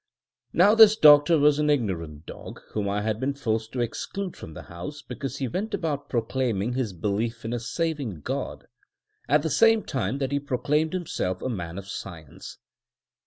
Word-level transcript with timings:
Now, 0.51 0.73
this 0.73 0.95
doctor 0.95 1.37
was 1.37 1.59
an 1.59 1.69
ignorant 1.69 2.25
dog, 2.25 2.59
whom 2.71 2.89
I 2.89 3.03
had 3.03 3.19
been 3.19 3.35
forced 3.35 3.71
to 3.73 3.81
exclude 3.81 4.35
from 4.35 4.55
the 4.55 4.63
house 4.63 5.03
because 5.03 5.37
he 5.37 5.47
went 5.47 5.75
about 5.75 6.09
proclaiming 6.09 6.73
his 6.73 6.91
belief 6.91 7.45
in 7.45 7.53
a 7.53 7.59
saving 7.59 8.21
God, 8.21 8.65
at 9.29 9.43
the 9.43 9.49
same 9.51 9.83
time 9.83 10.17
that 10.17 10.31
he 10.31 10.39
proclaimed 10.39 10.93
himself 10.93 11.43
a 11.43 11.49
man 11.49 11.77
of 11.77 11.87
science. 11.87 12.57